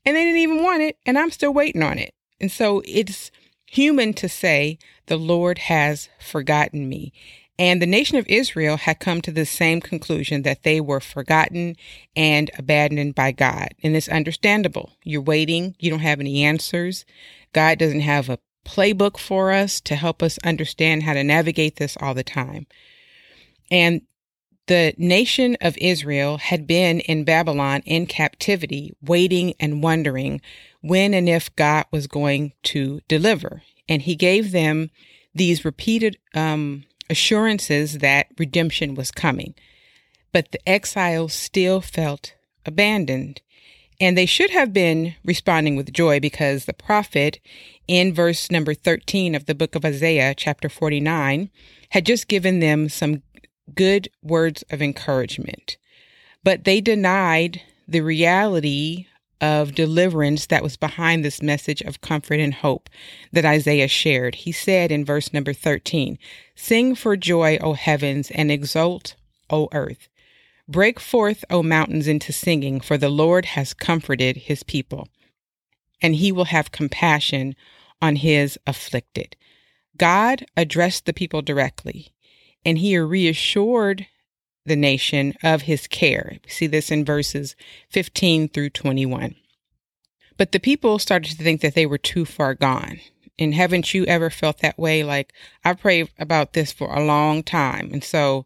and 0.08 0.16
they 0.16 0.24
didn't 0.24 0.40
even 0.40 0.64
want 0.64 0.82
it, 0.82 0.98
and 1.06 1.20
I'm 1.20 1.32
still 1.32 1.54
waiting 1.54 1.84
on 1.84 2.00
it. 2.00 2.14
And 2.40 2.50
so 2.50 2.82
it's 2.86 3.30
human 3.66 4.14
to 4.14 4.30
say, 4.30 4.80
the 5.08 5.18
Lord 5.18 5.58
has 5.58 6.08
forgotten 6.18 6.88
me. 6.88 7.12
And 7.60 7.82
the 7.82 7.88
nation 7.88 8.18
of 8.18 8.28
Israel 8.28 8.78
had 8.78 9.00
come 9.00 9.22
to 9.22 9.32
the 9.32 9.46
same 9.46 9.82
conclusion 9.82 10.44
that 10.44 10.64
they 10.64 10.80
were 10.80 11.00
forgotten 11.00 11.76
and 12.16 12.52
abandoned 12.58 13.16
by 13.16 13.32
God. 13.32 13.70
And 13.82 13.96
it's 13.96 14.08
understandable. 14.08 14.92
You're 15.04 15.22
waiting, 15.22 15.76
you 15.80 15.90
don't 15.90 16.00
have 16.00 16.20
any 16.20 16.44
answers. 16.44 17.04
God 17.54 17.80
doesn't 17.80 18.02
have 18.02 18.30
a 18.30 18.40
playbook 18.64 19.18
for 19.18 19.52
us 19.52 19.80
to 19.82 19.96
help 19.96 20.22
us 20.22 20.38
understand 20.44 21.04
how 21.04 21.14
to 21.14 21.24
navigate 21.24 21.78
this 21.78 21.98
all 22.00 22.14
the 22.14 22.24
time. 22.24 22.68
And 23.72 24.02
the 24.68 24.94
nation 24.98 25.58
of 25.62 25.78
Israel 25.78 26.38
had 26.38 26.68
been 26.68 27.00
in 27.00 27.24
Babylon 27.24 27.82
in 27.86 28.06
captivity, 28.06 28.94
waiting 29.02 29.54
and 29.60 29.82
wondering 29.82 30.42
when 30.82 31.14
and 31.14 31.28
if 31.28 31.56
God 31.56 31.86
was 31.92 32.06
going 32.08 32.54
to 32.64 33.00
deliver. 33.08 33.64
And 33.88 34.02
he 34.02 34.16
gave 34.16 34.52
them 34.52 34.90
these 35.34 35.64
repeated 35.64 36.18
um, 36.34 36.84
assurances 37.10 38.00
that 38.00 38.28
redemption 38.38 38.96
was 38.96 39.12
coming. 39.12 39.54
But 40.32 40.52
the 40.52 40.70
exiles 40.70 41.34
still 41.34 41.82
felt 41.82 42.34
abandoned. 42.66 43.42
And 44.00 44.18
they 44.18 44.26
should 44.26 44.52
have 44.52 44.74
been 44.74 45.16
responding 45.26 45.76
with 45.76 45.92
joy 45.92 46.20
because 46.20 46.66
the 46.66 46.74
prophet 46.74 47.40
in 47.88 48.14
verse 48.14 48.52
number 48.52 48.74
13 48.74 49.34
of 49.34 49.46
the 49.46 49.56
book 49.56 49.74
of 49.74 49.86
Isaiah, 49.86 50.36
chapter 50.36 50.70
49, 50.70 51.50
had 51.90 52.06
just 52.06 52.28
given 52.28 52.60
them 52.60 52.90
some 52.90 53.24
good 53.74 54.10
words 54.22 54.64
of 54.70 54.82
encouragement, 54.82 55.78
but 56.44 56.64
they 56.64 56.82
denied 56.82 57.62
the 57.88 58.02
reality 58.02 59.08
of 59.42 59.76
deliverance 59.76 60.46
that 60.48 60.64
was 60.64 60.78
behind 60.78 61.24
this 61.24 61.42
message 61.42 61.82
of 61.82 62.02
comfort 62.02 62.40
and 62.40 62.54
hope 62.54 62.90
that 63.32 63.46
Isaiah 63.46 63.88
shared. 63.88 64.36
He 64.36 64.52
said 64.52 64.92
in 64.92 65.06
verse 65.06 65.34
number 65.34 65.54
13, 65.54 66.18
Sing 66.56 66.96
for 66.96 67.16
joy, 67.16 67.58
O 67.62 67.74
heavens, 67.74 68.32
and 68.32 68.52
exult, 68.52 69.16
O 69.50 69.70
earth. 69.72 70.10
Break 70.68 71.00
forth, 71.00 71.46
O 71.50 71.64
mountains, 71.64 72.08
into 72.08 72.34
singing, 72.34 72.80
for 72.80 72.98
the 72.98 73.10
Lord 73.10 73.46
has 73.46 73.74
comforted 73.74 74.38
his 74.38 74.64
people, 74.64 75.08
and 76.02 76.16
he 76.16 76.32
will 76.32 76.46
have 76.46 76.72
compassion 76.72 77.56
on 78.02 78.18
his 78.18 78.60
afflicted. 78.68 79.36
God 79.98 80.46
addressed 80.56 81.06
the 81.06 81.14
people 81.14 81.42
directly 81.42 82.14
and 82.68 82.78
he 82.80 82.98
reassured 82.98 84.08
the 84.68 84.76
nation 84.76 85.34
of 85.44 85.64
his 85.64 85.88
care. 85.88 86.38
We 86.44 86.50
see 86.50 86.68
this 86.68 86.92
in 86.92 87.06
verses 87.06 87.56
15 87.90 88.50
through 88.50 88.72
21. 88.72 89.36
But 90.38 90.52
the 90.52 90.60
people 90.60 91.00
started 91.00 91.38
to 91.38 91.44
think 91.44 91.62
that 91.62 91.74
they 91.74 91.86
were 91.86 91.98
too 91.98 92.26
far 92.26 92.54
gone. 92.54 93.00
And 93.40 93.54
haven't 93.54 93.94
you 93.94 94.06
ever 94.06 94.30
felt 94.30 94.60
that 94.60 94.80
way? 94.80 95.04
Like, 95.04 95.34
I 95.64 95.74
prayed 95.74 96.10
about 96.18 96.54
this 96.54 96.72
for 96.72 96.94
a 96.94 97.04
long 97.04 97.44
time. 97.44 97.90
And 97.92 98.04
so 98.04 98.46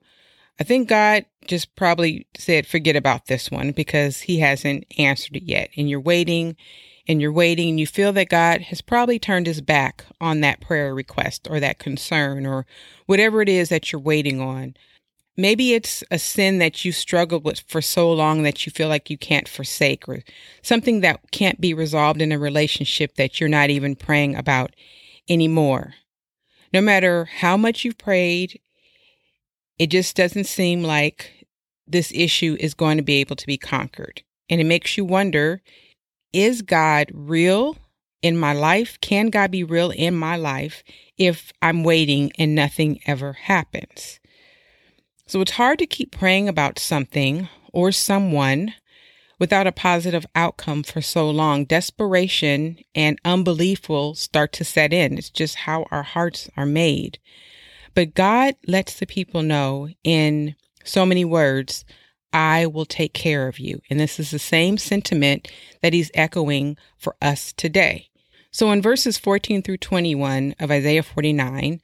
I 0.60 0.64
think 0.64 0.90
God 0.90 1.26
just 1.48 1.76
probably 1.76 2.28
said, 2.38 2.68
forget 2.68 2.96
about 2.96 3.26
this 3.26 3.50
one 3.50 3.72
because 3.72 4.22
he 4.22 4.40
hasn't 4.40 4.86
answered 4.98 5.38
it 5.38 5.44
yet. 5.44 5.70
And 5.76 5.90
you're 5.90 6.00
waiting 6.00 6.56
and 7.08 7.22
you're 7.22 7.32
waiting 7.32 7.70
and 7.70 7.80
you 7.80 7.88
feel 7.88 8.14
that 8.14 8.30
God 8.30 8.62
has 8.62 8.82
probably 8.82 9.18
turned 9.18 9.48
his 9.48 9.62
back 9.62 10.06
on 10.20 10.42
that 10.42 10.62
prayer 10.62 10.94
request 10.94 11.48
or 11.50 11.60
that 11.60 11.80
concern 11.80 12.46
or 12.46 12.66
whatever 13.06 13.42
it 13.42 13.50
is 13.50 13.70
that 13.70 13.92
you're 13.92 14.02
waiting 14.02 14.40
on. 14.40 14.76
Maybe 15.42 15.74
it's 15.74 16.04
a 16.12 16.20
sin 16.20 16.60
that 16.60 16.86
you 16.86 16.92
struggled 16.92 17.44
with 17.44 17.62
for 17.62 17.82
so 17.82 18.14
long 18.14 18.44
that 18.44 18.64
you 18.64 18.72
feel 18.72 18.90
like 18.90 19.10
you 19.10 19.18
can't 19.18 19.48
forsake 19.48 20.08
or 20.08 20.22
something 20.62 21.02
that 21.02 21.32
can't 21.32 21.60
be 21.60 21.74
resolved 21.74 22.22
in 22.22 22.32
a 22.32 22.38
relationship 22.38 23.16
that 23.16 23.40
you're 23.40 23.50
not 23.50 23.72
even 23.72 23.96
praying 23.96 24.36
about 24.36 24.76
anymore. 25.28 25.96
No 26.72 26.80
matter 26.80 27.26
how 27.26 27.58
much 27.58 27.84
you've 27.84 27.98
prayed, 27.98 28.60
it 29.80 29.88
just 29.88 30.16
doesn't 30.16 30.44
seem 30.44 30.84
like 30.84 31.48
this 31.88 32.12
issue 32.14 32.56
is 32.60 32.76
going 32.76 32.98
to 32.98 33.04
be 33.04 33.16
able 33.16 33.36
to 33.38 33.48
be 33.48 33.58
conquered. 33.58 34.22
And 34.48 34.62
it 34.62 34.66
makes 34.66 34.96
you 34.96 35.04
wonder 35.04 35.64
is 36.32 36.62
God 36.62 37.10
real 37.16 37.78
in 38.22 38.38
my 38.38 38.54
life? 38.54 39.00
Can 39.02 39.32
God 39.32 39.50
be 39.50 39.64
real 39.64 39.90
in 39.90 40.16
my 40.16 40.36
life 40.36 40.84
if 41.18 41.52
I'm 41.64 41.84
waiting 41.84 42.32
and 42.38 42.54
nothing 42.54 43.00
ever 43.08 43.34
happens? 43.34 44.21
So 45.32 45.40
it's 45.40 45.52
hard 45.52 45.80
to 45.80 45.86
keep 45.86 46.12
praying 46.12 46.50
about 46.50 46.78
something 46.78 47.48
or 47.72 47.94
someone 47.94 48.74
without 49.40 49.66
a 49.66 49.72
positive 49.72 50.26
outcome 50.36 50.84
for 50.84 51.00
so 51.00 51.30
long. 51.30 51.64
Desperation 51.64 52.80
and 52.94 53.18
unbelief 53.24 53.88
will 53.88 54.14
start 54.14 54.52
to 54.52 54.66
set 54.66 54.92
in. 54.92 55.18
It's 55.18 55.30
just 55.30 55.56
how 55.56 55.86
our 55.90 56.04
hearts 56.04 56.50
are 56.58 56.66
made. 56.66 57.18
But 57.96 58.14
God 58.14 58.56
lets 58.68 59.00
the 59.00 59.06
people 59.06 59.42
know 59.42 59.88
in 60.04 60.58
so 60.84 61.06
many 61.06 61.24
words 61.24 61.86
I 62.34 62.66
will 62.66 62.86
take 62.86 63.14
care 63.14 63.48
of 63.48 63.58
you. 63.58 63.80
And 63.90 63.98
this 63.98 64.20
is 64.20 64.32
the 64.32 64.38
same 64.38 64.78
sentiment 64.78 65.50
that 65.82 65.94
he's 65.94 66.12
echoing 66.14 66.76
for 66.98 67.16
us 67.22 67.54
today. 67.54 68.10
So 68.52 68.70
in 68.74 68.82
verses 68.82 69.18
14 69.18 69.62
through 69.62 69.78
21 69.78 70.56
of 70.60 70.72
Isaiah 70.72 71.04
49, 71.04 71.80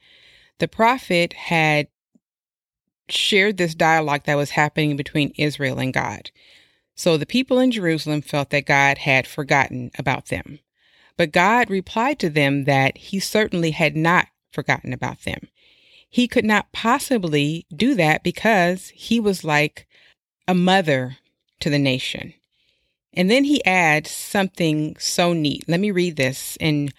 the 0.58 0.68
prophet 0.68 1.32
had 1.32 1.88
shared 3.10 3.56
this 3.56 3.74
dialogue 3.74 4.22
that 4.24 4.36
was 4.36 4.50
happening 4.50 4.96
between 4.96 5.32
Israel 5.36 5.78
and 5.78 5.92
God. 5.92 6.30
So 6.94 7.16
the 7.16 7.26
people 7.26 7.58
in 7.58 7.70
Jerusalem 7.70 8.22
felt 8.22 8.50
that 8.50 8.66
God 8.66 8.98
had 8.98 9.26
forgotten 9.26 9.90
about 9.98 10.26
them. 10.26 10.58
But 11.16 11.32
God 11.32 11.70
replied 11.70 12.18
to 12.20 12.30
them 12.30 12.64
that 12.64 12.98
he 12.98 13.20
certainly 13.20 13.72
had 13.72 13.96
not 13.96 14.28
forgotten 14.52 14.92
about 14.92 15.22
them. 15.22 15.48
He 16.08 16.26
could 16.26 16.44
not 16.44 16.72
possibly 16.72 17.66
do 17.74 17.94
that 17.94 18.22
because 18.22 18.88
he 18.90 19.20
was 19.20 19.44
like 19.44 19.86
a 20.46 20.54
mother 20.54 21.18
to 21.60 21.70
the 21.70 21.78
nation. 21.78 22.34
And 23.12 23.30
then 23.30 23.44
he 23.44 23.64
adds 23.64 24.10
something 24.10 24.96
so 24.98 25.32
neat. 25.32 25.64
Let 25.68 25.80
me 25.80 25.90
read 25.90 26.16
this 26.16 26.56
in 26.60 26.90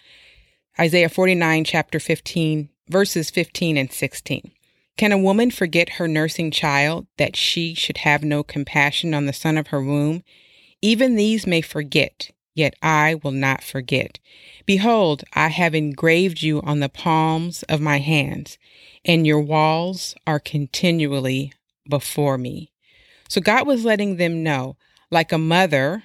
Isaiah 0.78 1.08
49, 1.08 1.64
chapter 1.64 1.98
15, 1.98 2.68
verses 2.88 3.30
15 3.30 3.76
and 3.76 3.92
16. 3.92 4.52
Can 5.00 5.12
a 5.12 5.18
woman 5.18 5.50
forget 5.50 5.94
her 5.94 6.06
nursing 6.06 6.50
child 6.50 7.06
that 7.16 7.34
she 7.34 7.72
should 7.72 7.96
have 7.96 8.22
no 8.22 8.42
compassion 8.42 9.14
on 9.14 9.24
the 9.24 9.32
son 9.32 9.56
of 9.56 9.68
her 9.68 9.82
womb? 9.82 10.22
Even 10.82 11.16
these 11.16 11.46
may 11.46 11.62
forget, 11.62 12.30
yet 12.54 12.74
I 12.82 13.14
will 13.14 13.30
not 13.30 13.64
forget. 13.64 14.18
Behold, 14.66 15.24
I 15.32 15.48
have 15.48 15.74
engraved 15.74 16.42
you 16.42 16.60
on 16.60 16.80
the 16.80 16.90
palms 16.90 17.62
of 17.62 17.80
my 17.80 17.96
hands, 17.96 18.58
and 19.02 19.26
your 19.26 19.40
walls 19.40 20.14
are 20.26 20.38
continually 20.38 21.54
before 21.88 22.36
me. 22.36 22.70
So 23.26 23.40
God 23.40 23.66
was 23.66 23.86
letting 23.86 24.16
them 24.16 24.42
know, 24.42 24.76
like 25.10 25.32
a 25.32 25.38
mother 25.38 26.04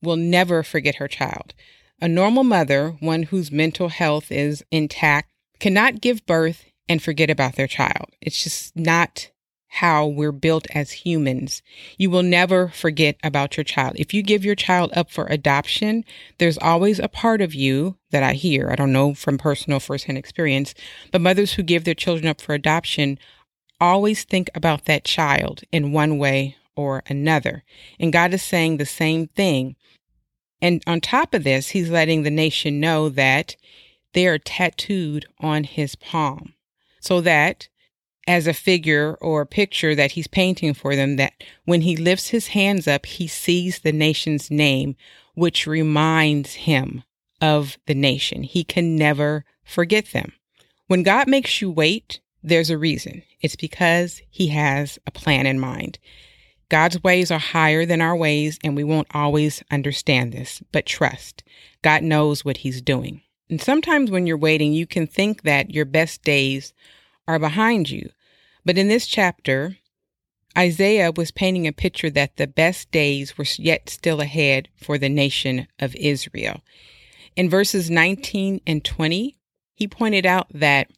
will 0.00 0.14
never 0.14 0.62
forget 0.62 0.94
her 0.94 1.08
child. 1.08 1.52
A 2.00 2.06
normal 2.06 2.44
mother, 2.44 2.90
one 3.00 3.24
whose 3.24 3.50
mental 3.50 3.88
health 3.88 4.30
is 4.30 4.62
intact, 4.70 5.32
cannot 5.58 6.00
give 6.00 6.24
birth 6.26 6.64
and 6.88 7.02
forget 7.02 7.30
about 7.30 7.56
their 7.56 7.66
child. 7.66 8.06
It's 8.20 8.42
just 8.42 8.76
not 8.76 9.30
how 9.68 10.06
we're 10.06 10.32
built 10.32 10.66
as 10.74 10.90
humans. 10.90 11.62
You 11.98 12.10
will 12.10 12.22
never 12.22 12.68
forget 12.68 13.16
about 13.22 13.56
your 13.56 13.64
child. 13.64 13.94
If 13.96 14.14
you 14.14 14.22
give 14.22 14.44
your 14.44 14.54
child 14.54 14.90
up 14.96 15.10
for 15.10 15.26
adoption, 15.26 16.04
there's 16.38 16.58
always 16.58 16.98
a 16.98 17.08
part 17.08 17.40
of 17.40 17.54
you 17.54 17.96
that 18.10 18.22
I 18.22 18.32
hear. 18.32 18.70
I 18.70 18.76
don't 18.76 18.92
know 18.92 19.14
from 19.14 19.36
personal 19.36 19.78
firsthand 19.78 20.18
experience, 20.18 20.74
but 21.12 21.20
mothers 21.20 21.54
who 21.54 21.62
give 21.62 21.84
their 21.84 21.94
children 21.94 22.26
up 22.26 22.40
for 22.40 22.54
adoption 22.54 23.18
always 23.80 24.24
think 24.24 24.50
about 24.54 24.86
that 24.86 25.04
child 25.04 25.62
in 25.70 25.92
one 25.92 26.18
way 26.18 26.56
or 26.74 27.02
another. 27.06 27.62
And 28.00 28.12
God 28.12 28.32
is 28.32 28.42
saying 28.42 28.78
the 28.78 28.86
same 28.86 29.28
thing. 29.28 29.76
And 30.62 30.82
on 30.86 31.00
top 31.00 31.34
of 31.34 31.44
this, 31.44 31.68
he's 31.68 31.90
letting 31.90 32.22
the 32.22 32.30
nation 32.30 32.80
know 32.80 33.08
that 33.10 33.54
they 34.14 34.26
are 34.26 34.38
tattooed 34.38 35.26
on 35.40 35.64
his 35.64 35.94
palm 35.94 36.54
so 37.00 37.20
that 37.20 37.68
as 38.26 38.46
a 38.46 38.52
figure 38.52 39.16
or 39.20 39.40
a 39.40 39.46
picture 39.46 39.94
that 39.94 40.12
he's 40.12 40.26
painting 40.26 40.74
for 40.74 40.94
them 40.94 41.16
that 41.16 41.32
when 41.64 41.80
he 41.80 41.96
lifts 41.96 42.28
his 42.28 42.48
hands 42.48 42.86
up, 42.86 43.06
he 43.06 43.26
sees 43.26 43.78
the 43.78 43.92
nation's 43.92 44.50
name, 44.50 44.96
which 45.34 45.66
reminds 45.66 46.54
him 46.54 47.02
of 47.40 47.78
the 47.86 47.94
nation. 47.94 48.42
He 48.42 48.64
can 48.64 48.96
never 48.96 49.44
forget 49.64 50.12
them. 50.12 50.32
When 50.88 51.02
God 51.02 51.26
makes 51.26 51.62
you 51.62 51.70
wait, 51.70 52.20
there's 52.42 52.70
a 52.70 52.78
reason. 52.78 53.22
It's 53.40 53.56
because 53.56 54.20
he 54.28 54.48
has 54.48 54.98
a 55.06 55.10
plan 55.10 55.46
in 55.46 55.58
mind. 55.58 55.98
God's 56.68 57.02
ways 57.02 57.30
are 57.30 57.38
higher 57.38 57.86
than 57.86 58.02
our 58.02 58.16
ways, 58.16 58.58
and 58.62 58.76
we 58.76 58.84
won't 58.84 59.08
always 59.14 59.62
understand 59.70 60.32
this, 60.32 60.62
but 60.70 60.84
trust. 60.84 61.42
God 61.82 62.02
knows 62.02 62.44
what 62.44 62.58
he's 62.58 62.82
doing. 62.82 63.22
And 63.50 63.60
sometimes 63.60 64.10
when 64.10 64.26
you're 64.26 64.36
waiting, 64.36 64.72
you 64.72 64.86
can 64.86 65.06
think 65.06 65.42
that 65.42 65.70
your 65.70 65.84
best 65.84 66.22
days 66.22 66.72
are 67.26 67.38
behind 67.38 67.90
you. 67.90 68.10
But 68.64 68.78
in 68.78 68.88
this 68.88 69.06
chapter, 69.06 69.78
Isaiah 70.56 71.12
was 71.12 71.30
painting 71.30 71.66
a 71.66 71.72
picture 71.72 72.10
that 72.10 72.36
the 72.36 72.46
best 72.46 72.90
days 72.90 73.38
were 73.38 73.46
yet 73.56 73.88
still 73.88 74.20
ahead 74.20 74.68
for 74.76 74.98
the 74.98 75.08
nation 75.08 75.68
of 75.78 75.94
Israel. 75.96 76.60
In 77.36 77.48
verses 77.48 77.90
19 77.90 78.60
and 78.66 78.84
20, 78.84 79.36
he 79.74 79.88
pointed 79.88 80.26
out 80.26 80.48
that 80.52 80.90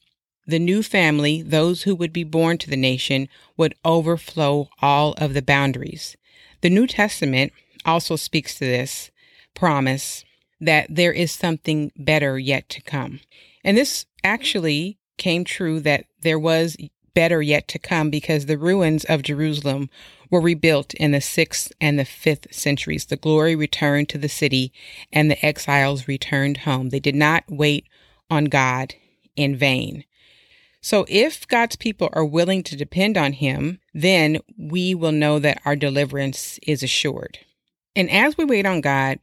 the 0.46 0.58
new 0.58 0.82
family, 0.82 1.42
those 1.42 1.82
who 1.82 1.94
would 1.94 2.12
be 2.12 2.24
born 2.24 2.58
to 2.58 2.70
the 2.70 2.76
nation, 2.76 3.28
would 3.56 3.74
overflow 3.84 4.68
all 4.80 5.12
of 5.18 5.34
the 5.34 5.42
boundaries. 5.42 6.16
The 6.62 6.70
New 6.70 6.86
Testament 6.86 7.52
also 7.84 8.16
speaks 8.16 8.54
to 8.54 8.64
this 8.64 9.10
promise 9.54 10.24
that 10.60 10.86
there 10.90 11.12
is 11.12 11.32
something 11.32 11.92
better 11.96 12.38
yet 12.38 12.68
to 12.70 12.82
come. 12.82 13.20
And 13.64 13.76
this 13.76 14.06
actually 14.22 14.98
came 15.16 15.44
true 15.44 15.80
that 15.80 16.04
there 16.22 16.38
was 16.38 16.76
better 17.14 17.42
yet 17.42 17.68
to 17.68 17.78
come 17.78 18.10
because 18.10 18.46
the 18.46 18.58
ruins 18.58 19.04
of 19.04 19.22
Jerusalem 19.22 19.90
were 20.30 20.40
rebuilt 20.40 20.94
in 20.94 21.10
the 21.10 21.18
6th 21.18 21.72
and 21.80 21.98
the 21.98 22.04
5th 22.04 22.52
centuries. 22.54 23.06
The 23.06 23.16
glory 23.16 23.56
returned 23.56 24.08
to 24.10 24.18
the 24.18 24.28
city 24.28 24.72
and 25.12 25.30
the 25.30 25.44
exiles 25.44 26.06
returned 26.06 26.58
home. 26.58 26.90
They 26.90 27.00
did 27.00 27.16
not 27.16 27.44
wait 27.48 27.86
on 28.30 28.44
God 28.44 28.94
in 29.36 29.56
vain. 29.56 30.04
So 30.80 31.04
if 31.08 31.46
God's 31.46 31.76
people 31.76 32.08
are 32.12 32.24
willing 32.24 32.62
to 32.64 32.76
depend 32.76 33.18
on 33.18 33.34
him, 33.34 33.80
then 33.92 34.38
we 34.56 34.94
will 34.94 35.12
know 35.12 35.38
that 35.38 35.60
our 35.64 35.76
deliverance 35.76 36.58
is 36.62 36.82
assured. 36.82 37.38
And 37.94 38.10
as 38.10 38.38
we 38.38 38.44
wait 38.44 38.64
on 38.64 38.80
God, 38.80 39.18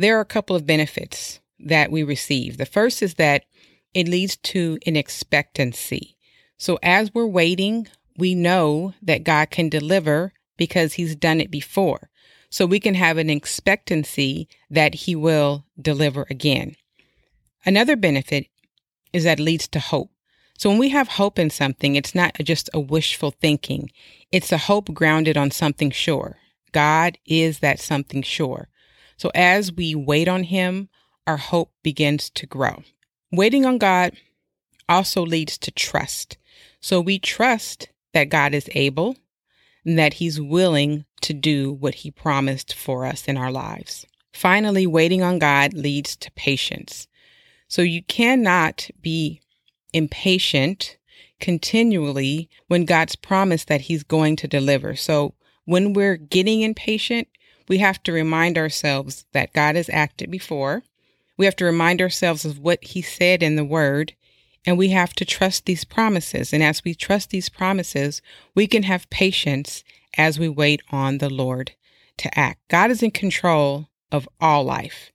there 0.00 0.16
are 0.16 0.22
a 0.22 0.24
couple 0.24 0.56
of 0.56 0.64
benefits 0.64 1.40
that 1.58 1.90
we 1.90 2.02
receive. 2.02 2.56
The 2.56 2.64
first 2.64 3.02
is 3.02 3.14
that 3.14 3.44
it 3.92 4.08
leads 4.08 4.36
to 4.36 4.78
an 4.86 4.96
expectancy. 4.96 6.16
So 6.56 6.78
as 6.82 7.12
we're 7.12 7.26
waiting, 7.26 7.86
we 8.16 8.34
know 8.34 8.94
that 9.02 9.24
God 9.24 9.50
can 9.50 9.68
deliver 9.68 10.32
because 10.56 10.94
he's 10.94 11.14
done 11.14 11.38
it 11.38 11.50
before. 11.50 12.08
So 12.48 12.64
we 12.64 12.80
can 12.80 12.94
have 12.94 13.18
an 13.18 13.28
expectancy 13.28 14.48
that 14.70 14.94
he 14.94 15.14
will 15.14 15.66
deliver 15.78 16.26
again. 16.30 16.76
Another 17.66 17.94
benefit 17.94 18.46
is 19.12 19.24
that 19.24 19.38
leads 19.38 19.68
to 19.68 19.80
hope. 19.80 20.10
So 20.56 20.70
when 20.70 20.78
we 20.78 20.88
have 20.88 21.08
hope 21.08 21.38
in 21.38 21.50
something, 21.50 21.94
it's 21.94 22.14
not 22.14 22.38
just 22.42 22.70
a 22.72 22.80
wishful 22.80 23.32
thinking. 23.32 23.90
It's 24.32 24.50
a 24.50 24.58
hope 24.58 24.94
grounded 24.94 25.36
on 25.36 25.50
something 25.50 25.90
sure. 25.90 26.38
God 26.72 27.18
is 27.26 27.58
that 27.58 27.80
something 27.80 28.22
sure. 28.22 28.69
So 29.20 29.30
as 29.34 29.70
we 29.70 29.94
wait 29.94 30.28
on 30.28 30.44
him, 30.44 30.88
our 31.26 31.36
hope 31.36 31.70
begins 31.82 32.30
to 32.30 32.46
grow. 32.46 32.82
Waiting 33.30 33.66
on 33.66 33.76
God 33.76 34.14
also 34.88 35.26
leads 35.26 35.58
to 35.58 35.70
trust. 35.70 36.38
So 36.80 37.02
we 37.02 37.18
trust 37.18 37.90
that 38.14 38.30
God 38.30 38.54
is 38.54 38.70
able 38.74 39.18
and 39.84 39.98
that 39.98 40.14
He's 40.14 40.40
willing 40.40 41.04
to 41.20 41.34
do 41.34 41.70
what 41.70 41.96
He 41.96 42.10
promised 42.10 42.72
for 42.72 43.04
us 43.04 43.28
in 43.28 43.36
our 43.36 43.52
lives. 43.52 44.06
Finally, 44.32 44.86
waiting 44.86 45.22
on 45.22 45.38
God 45.38 45.74
leads 45.74 46.16
to 46.16 46.32
patience. 46.32 47.06
So 47.68 47.82
you 47.82 48.02
cannot 48.02 48.88
be 49.02 49.42
impatient 49.92 50.96
continually 51.40 52.48
when 52.68 52.86
God's 52.86 53.16
promised 53.16 53.68
that 53.68 53.82
He's 53.82 54.02
going 54.02 54.36
to 54.36 54.48
deliver. 54.48 54.96
So 54.96 55.34
when 55.66 55.92
we're 55.92 56.16
getting 56.16 56.62
impatient, 56.62 57.28
we 57.70 57.78
have 57.78 58.02
to 58.02 58.12
remind 58.12 58.58
ourselves 58.58 59.24
that 59.32 59.54
God 59.54 59.76
has 59.76 59.88
acted 59.88 60.30
before. 60.30 60.82
We 61.38 61.46
have 61.46 61.56
to 61.56 61.64
remind 61.64 62.02
ourselves 62.02 62.44
of 62.44 62.58
what 62.58 62.84
He 62.84 63.00
said 63.00 63.42
in 63.42 63.56
the 63.56 63.64
Word 63.64 64.12
and 64.66 64.76
we 64.76 64.88
have 64.90 65.14
to 65.14 65.24
trust 65.24 65.64
these 65.64 65.84
promises. 65.84 66.52
And 66.52 66.62
as 66.62 66.84
we 66.84 66.94
trust 66.94 67.30
these 67.30 67.48
promises, 67.48 68.20
we 68.54 68.66
can 68.66 68.82
have 68.82 69.08
patience 69.08 69.84
as 70.18 70.38
we 70.38 70.48
wait 70.48 70.82
on 70.90 71.18
the 71.18 71.30
Lord 71.30 71.72
to 72.18 72.38
act. 72.38 72.60
God 72.68 72.90
is 72.90 73.02
in 73.02 73.10
control 73.10 73.88
of 74.12 74.28
all 74.40 74.64
life, 74.64 75.12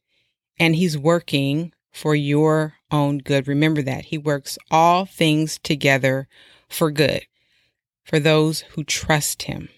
and 0.57 0.75
He's 0.75 0.97
working 0.97 1.73
for 1.91 2.15
your 2.15 2.75
own 2.89 3.19
good. 3.19 3.47
Remember 3.47 3.81
that. 3.83 4.05
He 4.05 4.17
works 4.17 4.57
all 4.71 5.05
things 5.05 5.59
together 5.61 6.27
for 6.67 6.89
good 6.89 7.25
for 8.03 8.19
those 8.19 8.61
who 8.71 8.83
trust 8.83 9.43
Him. 9.43 9.69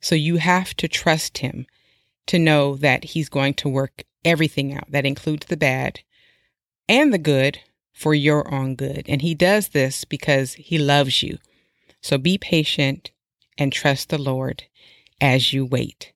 So 0.00 0.14
you 0.14 0.36
have 0.36 0.74
to 0.74 0.88
trust 0.88 1.38
Him 1.38 1.66
to 2.26 2.38
know 2.38 2.76
that 2.76 3.04
He's 3.04 3.28
going 3.28 3.54
to 3.54 3.68
work 3.68 4.04
everything 4.24 4.74
out. 4.74 4.90
That 4.90 5.06
includes 5.06 5.46
the 5.46 5.56
bad 5.56 6.00
and 6.88 7.12
the 7.12 7.18
good 7.18 7.60
for 7.92 8.14
your 8.14 8.52
own 8.52 8.74
good. 8.74 9.04
And 9.08 9.22
He 9.22 9.34
does 9.34 9.68
this 9.68 10.04
because 10.04 10.54
He 10.54 10.78
loves 10.78 11.22
you. 11.22 11.38
So 12.00 12.18
be 12.18 12.38
patient 12.38 13.12
and 13.56 13.72
trust 13.72 14.08
the 14.08 14.18
Lord 14.18 14.64
as 15.20 15.52
you 15.52 15.64
wait. 15.64 16.12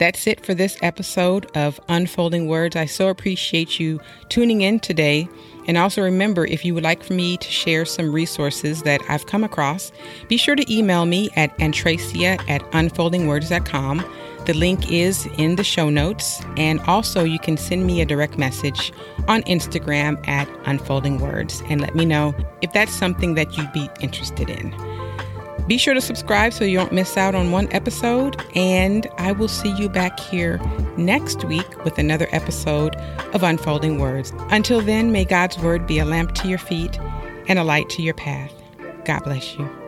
That's 0.00 0.26
it 0.26 0.46
for 0.46 0.54
this 0.54 0.78
episode 0.80 1.54
of 1.54 1.78
Unfolding 1.90 2.48
Words. 2.48 2.74
I 2.74 2.86
so 2.86 3.08
appreciate 3.08 3.78
you 3.78 4.00
tuning 4.30 4.62
in 4.62 4.80
today. 4.80 5.28
And 5.66 5.76
also 5.76 6.00
remember, 6.00 6.46
if 6.46 6.64
you 6.64 6.72
would 6.74 6.82
like 6.82 7.04
for 7.04 7.12
me 7.12 7.36
to 7.36 7.50
share 7.50 7.84
some 7.84 8.10
resources 8.10 8.82
that 8.84 9.02
I've 9.10 9.26
come 9.26 9.44
across, 9.44 9.92
be 10.26 10.38
sure 10.38 10.56
to 10.56 10.74
email 10.74 11.04
me 11.04 11.28
at 11.36 11.54
antracia 11.58 12.42
at 12.48 12.62
unfoldingwords.com. 12.70 14.02
The 14.50 14.58
link 14.58 14.90
is 14.90 15.26
in 15.38 15.54
the 15.54 15.62
show 15.62 15.90
notes. 15.90 16.42
And 16.56 16.80
also, 16.80 17.22
you 17.22 17.38
can 17.38 17.56
send 17.56 17.86
me 17.86 18.00
a 18.00 18.04
direct 18.04 18.36
message 18.36 18.92
on 19.28 19.44
Instagram 19.44 20.26
at 20.26 20.48
Unfolding 20.64 21.20
Words 21.20 21.62
and 21.68 21.80
let 21.80 21.94
me 21.94 22.04
know 22.04 22.34
if 22.60 22.72
that's 22.72 22.90
something 22.92 23.34
that 23.34 23.56
you'd 23.56 23.72
be 23.72 23.88
interested 24.00 24.50
in. 24.50 24.74
Be 25.68 25.78
sure 25.78 25.94
to 25.94 26.00
subscribe 26.00 26.52
so 26.52 26.64
you 26.64 26.76
don't 26.78 26.90
miss 26.90 27.16
out 27.16 27.36
on 27.36 27.52
one 27.52 27.68
episode. 27.72 28.44
And 28.56 29.06
I 29.18 29.30
will 29.30 29.46
see 29.46 29.70
you 29.76 29.88
back 29.88 30.18
here 30.18 30.60
next 30.96 31.44
week 31.44 31.84
with 31.84 31.96
another 31.98 32.26
episode 32.32 32.96
of 33.32 33.44
Unfolding 33.44 34.00
Words. 34.00 34.32
Until 34.50 34.80
then, 34.80 35.12
may 35.12 35.24
God's 35.24 35.60
Word 35.60 35.86
be 35.86 36.00
a 36.00 36.04
lamp 36.04 36.34
to 36.34 36.48
your 36.48 36.58
feet 36.58 36.98
and 37.46 37.56
a 37.56 37.62
light 37.62 37.88
to 37.90 38.02
your 38.02 38.14
path. 38.14 38.52
God 39.04 39.22
bless 39.22 39.56
you. 39.56 39.79